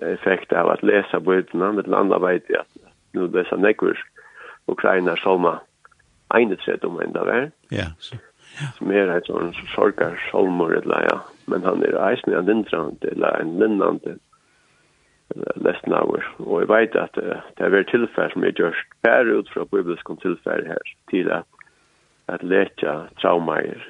effekt 0.01 0.53
av 0.53 0.69
att 0.69 0.83
läsa 0.83 1.19
bøkene 1.19 1.71
med 1.71 1.87
landa 1.87 2.19
vet 2.19 2.49
jag 2.49 2.65
nu 3.11 3.27
det 3.27 3.43
lesa 3.43 3.55
nekurs 3.55 3.99
Ukraina 4.67 5.15
salma 5.15 5.59
eine 6.33 6.55
tredje 6.55 6.87
om 6.87 7.01
enda 7.01 7.23
vær. 7.23 7.49
Ja, 7.71 7.85
så. 7.99 8.17
Ja. 8.61 8.69
Som 8.77 8.91
er 8.93 9.09
et 9.09 9.25
sånn 9.25 9.53
sorgar 9.73 10.19
salmor 10.29 10.75
eller 10.77 11.07
ja, 11.07 11.17
men 11.49 11.63
han 11.65 11.81
er 11.85 11.97
eisni 11.97 12.35
en 12.37 12.45
lindrand 12.45 13.05
eller 13.09 13.39
en 13.41 13.55
linnande 13.57 14.17
lesna 15.57 16.03
hour. 16.03 16.25
Og 16.45 16.61
jeg 16.61 16.69
vet 16.69 16.97
at 17.01 17.17
det 17.17 17.65
er 17.65 17.73
vært 17.73 17.89
tilfell 17.89 18.29
som 18.33 18.45
er 18.45 18.53
gjørst 18.59 18.93
per 19.01 19.31
ut 19.31 19.49
fra 19.49 19.65
bibelskon 19.71 20.21
tilfell 20.21 20.67
her 20.69 20.93
til 21.09 21.31
at 21.33 21.49
at 22.27 22.43
leka 22.43 23.07
traumaer. 23.21 23.87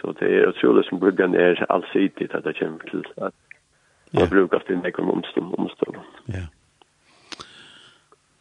Så 0.00 0.12
det 0.20 0.28
er 0.34 0.48
utrolig 0.48 0.84
som 0.88 1.00
bryggan 1.00 1.34
er 1.34 1.64
allsidigt 1.70 2.34
at 2.34 2.44
det 2.44 2.58
kommer 2.58 2.78
til 2.90 3.04
at 3.16 3.32
ja. 4.12 4.20
man 4.20 4.28
brukar 4.28 4.58
til 4.58 4.78
nekken 4.78 5.10
omstånd. 5.10 5.54
omstånd. 5.58 5.96
Ja. 6.28 6.46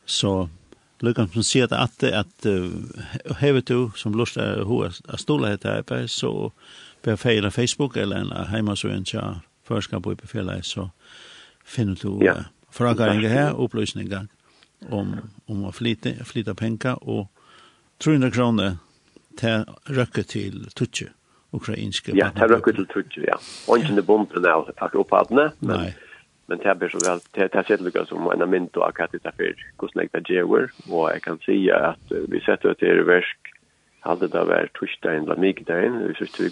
Så 0.06 0.48
Lukas 1.02 1.30
som 1.34 1.44
sier 1.44 1.68
at 1.74 2.04
at 2.04 2.46
uh, 2.48 3.36
hever 3.40 3.62
du 3.62 3.92
som 3.96 4.14
lust 4.14 4.38
er 4.38 4.64
hoa 4.64 4.90
a 5.10 5.18
stola 5.18 5.50
hette 5.50 5.70
arbeid, 5.70 6.08
så 6.08 6.52
ber 7.04 7.16
feila 7.16 7.50
Facebook 7.50 7.98
eller 7.98 8.18
en 8.18 8.48
heimasøyen 8.48 9.06
tja 9.06 9.42
førskap 9.64 10.04
på 10.04 10.16
befela 10.16 10.62
så 10.62 10.88
finner 11.66 11.96
du 11.96 12.20
ja. 12.24 12.34
uh, 12.80 13.30
her, 13.30 13.54
opplysninger 13.54 14.28
om, 14.92 15.16
om 15.48 15.64
å 15.66 15.72
flyta, 15.72 16.10
flyta 16.24 16.54
penka 16.54 16.96
og 17.02 17.28
300 18.00 18.32
kroner 18.32 18.78
til 19.40 19.66
røkke 19.98 20.24
til 20.24 20.66
Tutsi, 20.76 21.08
ukrainske 21.56 22.16
Ja, 22.16 22.30
til 22.36 22.52
røkke 22.52 22.74
til 22.74 22.88
Tutsi, 22.92 23.24
ja. 23.28 23.38
Og 23.68 23.80
ikke 23.80 23.96
det 23.96 24.06
bomben 24.08 24.46
av 24.46 24.70
akkuratene, 24.78 25.52
men, 25.62 25.76
Nei. 25.76 25.92
men 26.48 26.62
det 26.64 26.78
blir 26.80 26.92
så 26.92 27.02
vel, 27.04 27.24
det 27.36 27.50
er 27.52 27.68
sikkert 27.68 28.10
som 28.10 28.28
en 28.32 28.46
av 28.46 28.52
min 28.52 28.70
og 28.76 28.88
akkurat 28.90 29.12
det 29.12 29.24
er 29.26 29.36
for 29.38 29.66
hvordan 29.80 30.04
jeg 30.04 30.26
det 30.28 30.36
gjør, 30.36 30.72
og 30.92 31.12
jeg 31.14 31.22
kan 31.28 31.40
si 31.46 31.60
at 31.72 32.16
vi 32.32 32.42
setter 32.46 32.74
til 32.80 33.06
versk, 33.08 33.54
hadde 34.06 34.30
det 34.30 34.48
vært 34.48 34.76
torsdagen 34.78 35.26
eller 35.26 35.40
migdagen, 35.42 36.02
i 36.10 36.18
sørste 36.20 36.44
vi 36.44 36.52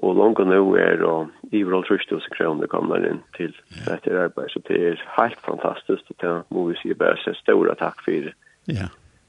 Og 0.00 0.16
langt 0.16 0.38
nå 0.38 0.76
er 0.76 1.02
og 1.04 1.28
ivrall 1.52 1.84
trøstelse 1.84 2.30
kroner 2.32 2.66
kommer 2.66 3.04
inn 3.04 3.20
til 3.36 3.52
dette 3.84 4.14
arbeid, 4.16 4.48
så 4.48 4.62
det 4.68 4.78
er 4.80 5.02
helt 5.18 5.40
fantastisk, 5.44 6.04
og 6.10 6.16
det 6.22 6.30
må 6.48 6.68
vi 6.70 6.76
si 6.80 6.94
bare 6.94 7.18
en 7.26 7.34
stor 7.34 7.74
takk 7.74 8.00
for 8.04 8.10
det. 8.24 8.32
Ja 8.66 8.88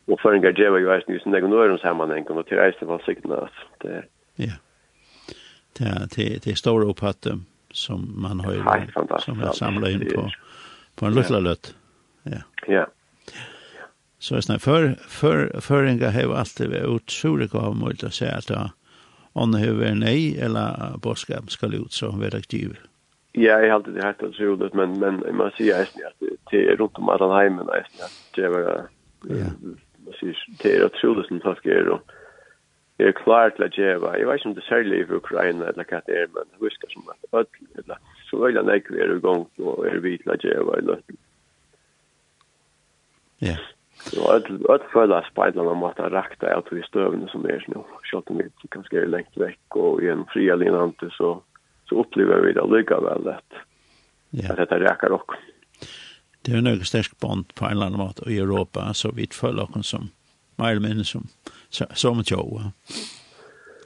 og 0.10 0.20
føringar 0.22 0.55
djeva 0.58 0.79
jo 0.81 0.91
eisen 0.96 1.15
just 1.15 1.27
nek 1.29 1.46
nøyrum 1.46 1.77
sammanheng, 1.81 2.29
og 2.29 2.46
til 2.50 2.60
eisen 2.60 2.89
var 2.89 3.01
sikna, 3.05 3.43
altså. 3.46 3.67
Det, 3.84 4.03
ja. 4.41 4.58
Det 5.77 5.88
er, 5.88 6.08
det, 6.15 6.25
det 6.43 6.51
er 6.51 6.60
store 6.60 6.88
opphatte 6.91 7.38
som 7.74 8.03
man 8.20 8.41
har 8.43 8.89
som 9.24 9.39
er 9.39 9.53
samlet 9.55 9.96
inn 9.96 10.08
på, 10.10 10.25
på 11.00 11.08
en 11.08 11.15
luttla 11.15 11.39
løtt. 11.39 11.74
Ja. 12.27 12.41
Ja. 12.67 12.86
Så 14.20 14.36
jeg 14.36 14.43
snakker, 14.43 14.62
før, 14.62 14.89
før, 15.10 15.48
för 15.60 16.12
har 16.12 16.22
jo 16.22 16.34
alltid 16.34 16.70
vært 16.70 16.86
otroligt 16.86 17.51
gav 17.51 17.75
mot 17.75 18.03
å 18.03 18.12
si 18.13 18.25
at 18.25 18.51
da, 18.51 18.70
om 19.34 19.51
det 19.51 19.63
är 19.63 19.74
vært 19.74 19.98
nei, 19.98 20.36
eller 20.38 20.98
borskap 21.01 21.50
skal 21.50 21.74
ut, 21.74 21.93
så 21.93 22.12
har 22.12 22.20
vært 22.20 22.36
aktiv. 22.36 22.75
Ja, 23.34 23.58
jeg 23.63 23.72
har 23.72 23.79
alltid 23.79 24.03
hatt 24.03 24.20
det 24.20 24.36
så 24.36 24.43
roligt, 24.43 24.74
men, 24.74 25.00
men 25.00 25.24
man 25.34 25.51
sier 25.55 25.79
eisen 25.79 26.03
at 26.05 26.20
det 26.51 26.65
er 26.67 26.75
rundt 26.75 27.00
om 27.00 27.10
alle 27.10 27.31
heimen 27.31 27.70
at 27.72 28.12
det 28.36 28.51
var, 28.51 28.89
ja 29.29 29.50
det 30.62 30.72
er 30.72 30.86
utrolig 30.86 31.27
som 31.27 31.41
takk 31.44 31.65
er, 31.65 31.89
og 31.96 32.18
det 33.01 33.08
er 33.08 33.18
klart 33.18 33.56
til 33.58 33.65
å 33.65 33.72
gjøre. 33.74 34.13
Jeg 34.20 34.27
vet 34.30 34.39
ikke 34.39 34.50
om 34.50 34.56
det 34.56 34.63
er 34.63 34.70
særlig 34.70 35.01
i 35.01 35.18
Ukraina, 35.18 35.68
eller 35.72 35.88
hva 35.89 36.00
det 36.06 36.18
er, 36.22 36.32
men 36.36 36.50
jeg 36.51 36.63
husker 36.68 36.91
som 36.94 37.12
at 37.13 37.30
ødel, 37.39 37.68
eller 37.82 38.01
så 38.30 38.41
øyne 38.46 38.65
jeg 38.68 38.84
ikke 38.84 38.98
er 39.01 39.13
i 39.15 39.22
gang, 39.24 39.46
og 39.60 39.86
er 39.89 40.01
vi 40.03 40.18
til 40.22 40.34
å 40.34 40.39
gjøre, 40.46 40.77
eller 40.77 41.06
Ja. 43.41 43.56
Og 44.18 44.36
ødel 44.36 44.86
føler 44.94 45.15
jeg 45.15 45.32
speidene 45.32 45.74
om 45.74 45.84
at 45.86 45.98
jeg 45.98 46.13
rakter 46.13 46.53
av 46.53 46.68
de 46.70 46.84
støvene 46.86 47.30
som 47.30 47.46
er 47.46 47.65
nå, 47.74 47.82
selv 48.10 48.30
om 48.30 48.38
vi 48.38 48.70
kanskje 48.74 49.01
er 49.01 49.10
lengt 49.10 49.38
vekk, 49.38 49.77
og 49.82 50.01
gjennom 50.06 50.30
fria 50.34 50.56
linjante, 50.58 51.10
så, 51.18 51.36
så 51.89 52.01
opplever 52.01 52.46
vi 52.46 52.53
det 52.58 52.65
likevel 52.70 53.34
at, 53.34 53.62
ja. 54.38 54.53
at 54.53 54.62
dette 54.62 54.82
rekker 54.82 55.15
dere 55.15 55.41
det 56.45 56.57
er 56.57 56.63
noen 56.65 56.86
sterk 56.88 57.13
bond 57.21 57.51
på 57.57 57.65
en 57.67 57.75
eller 57.75 57.91
annen 57.91 58.01
måte 58.01 58.25
i 58.29 58.39
Europa, 58.41 58.88
så 58.98 59.13
vi 59.15 59.27
føler 59.33 59.69
oss 59.77 59.93
som, 59.93 60.10
mer 60.57 60.75
eller 60.75 60.88
mindre 60.88 61.05
som, 61.05 61.27
som 61.69 62.24
tjoa. 62.24 62.71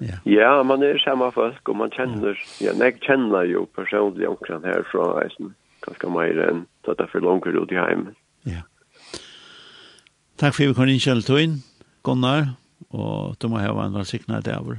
Ja. 0.03 0.19
ja, 0.27 0.63
man 0.63 0.83
er 0.83 0.99
samme 0.99 1.29
folk, 1.31 1.69
og 1.71 1.77
man 1.79 1.91
kjenner, 1.95 2.35
ja, 2.59 2.73
jeg 2.75 2.99
kjenner 3.05 3.47
jo 3.47 3.63
personlig 3.75 4.27
omkring 4.27 4.63
her 4.67 4.83
fra 4.91 5.07
reisen, 5.21 5.53
ganske 5.85 6.11
mer 6.11 6.41
enn 6.49 6.65
at 6.85 6.97
det 6.97 7.05
er 7.07 7.11
for 7.11 7.23
langt 7.23 7.47
ut 7.47 7.71
i 7.71 7.79
heimen. 7.79 8.15
Ja. 8.47 8.65
Takk 10.35 10.57
for 10.57 10.65
at 10.65 10.71
vi 10.71 10.75
kom 10.75 10.91
inn 10.91 11.03
kjeltøyen, 11.03 11.61
Gunnar, 12.03 12.55
og 12.91 13.39
du 13.39 13.47
må 13.49 13.63
ha 13.63 13.71
en 13.85 13.95
velsignet 13.95 14.47
dag 14.47 14.75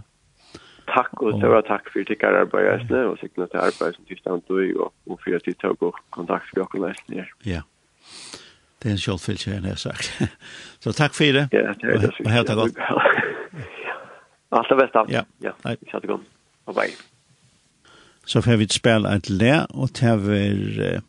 tack 0.97 1.13
och 1.23 1.33
stora 1.39 1.63
tack 1.63 1.85
för 1.93 2.05
det 2.09 2.23
här 2.23 2.35
arbetet 2.43 3.07
og 3.11 3.19
sikna 3.21 3.47
til 3.47 3.59
arbetet 3.67 3.97
som 3.97 4.17
stand 4.17 4.43
og 4.51 4.59
og 4.83 4.93
og 5.11 5.19
for 5.23 5.31
at 5.31 5.37
att 5.37 5.45
det 5.47 5.59
tog 5.59 5.95
kontakt 6.11 6.57
med 6.57 6.63
och 6.65 6.75
läst 6.85 7.07
her. 7.09 7.29
Ja. 7.45 7.61
Det 8.83 8.89
er 8.89 8.93
en 8.93 8.99
självfilter 8.99 9.53
jag 9.53 9.63
har 9.63 9.75
sagt. 9.75 10.23
Så 10.83 10.93
takk 10.93 11.15
for 11.15 11.25
det. 11.25 11.49
Ja, 11.53 11.73
det 11.81 11.95
er 11.95 11.99
det. 11.99 12.13
Og 12.25 12.31
helt 12.31 12.49
gott. 12.49 12.79
Alt 14.53 14.69
det 14.69 14.77
beste. 14.83 14.99
Ja. 15.09 15.23
Ja. 15.43 15.53
Vi 15.65 15.91
sätter 15.91 16.05
igång. 16.05 16.25
Bye 16.67 16.75
bye. 16.75 16.97
Så 18.25 18.43
får 18.43 18.57
vi 18.57 18.65
et 18.65 18.73
spel 18.73 19.07
ett 19.07 19.29
lä 19.31 19.67
och 19.71 19.93
täver 19.95 21.01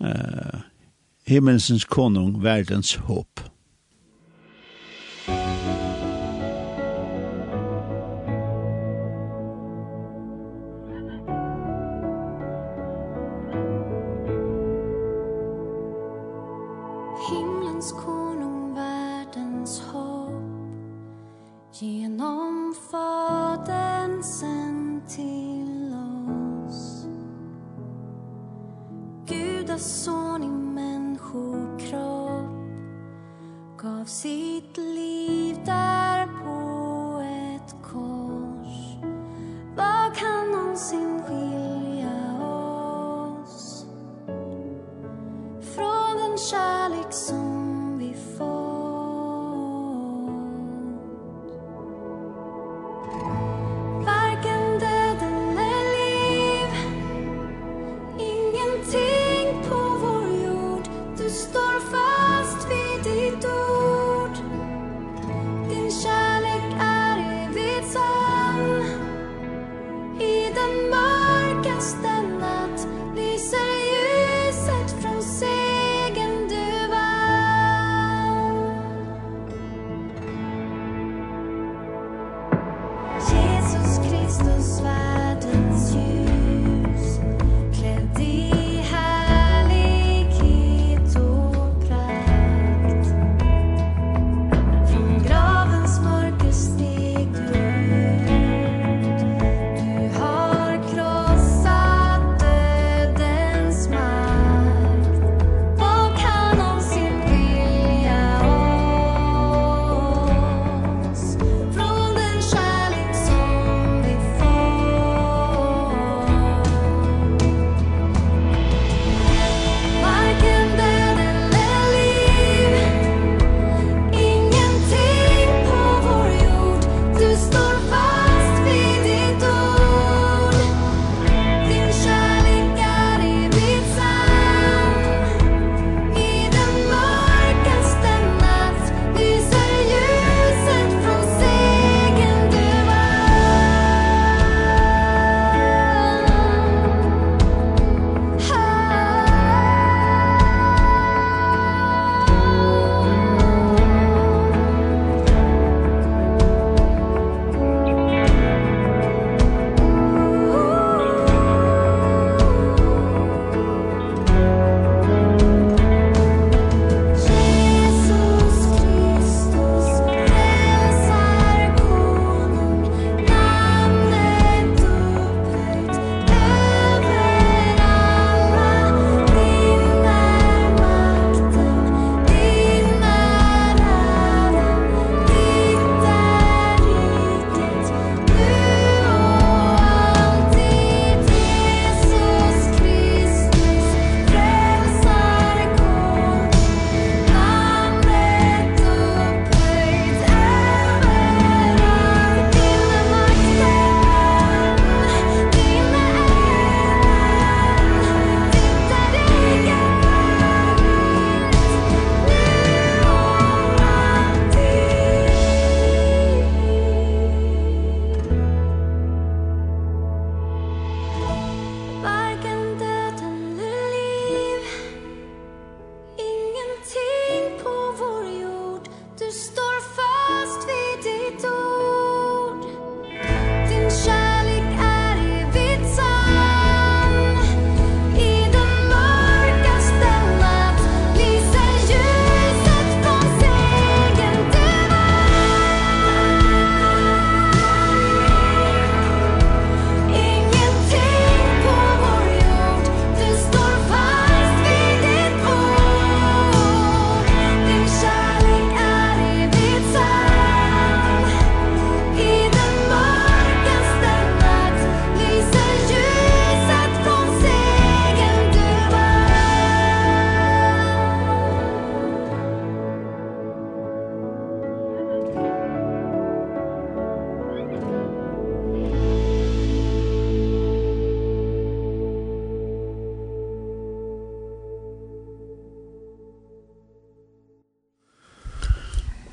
eh 0.00 0.60
himmelsens 1.26 1.84
konung 1.84 2.42
världens 2.42 2.96
hopp. 2.96 3.40
Genom 21.80 22.74
Fadern 22.90 24.22
sänd 24.22 25.08
till 25.08 25.94
oss. 26.68 27.06
Gudas 29.26 30.04
son 30.04 30.42
i 30.42 30.48
människokropp 30.48 32.46
gav 33.78 34.04
sitt 34.04 34.76
liv 34.76 34.85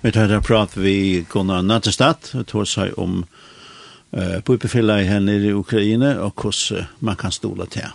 Vi 0.03 0.11
tar 0.11 0.27
det 0.27 0.41
prat 0.41 0.77
vi 0.77 1.25
Gunnar 1.29 1.61
Nattestad, 1.63 2.33
og 2.35 2.43
tog 2.51 2.65
seg 2.67 2.97
om 2.99 3.21
uh, 3.23 4.39
bøybefella 4.43 4.97
i 4.99 5.05
henne 5.07 5.37
i 5.39 5.53
Ukraina, 5.55 6.17
og 6.19 6.35
hvordan 6.35 6.89
man 6.99 7.15
kan 7.15 7.31
stola 7.31 7.69
til. 7.71 7.87